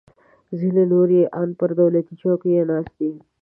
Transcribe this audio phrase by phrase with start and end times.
[0.59, 3.11] ځینې نور یې ان پر دولتي چوکیو ناست دي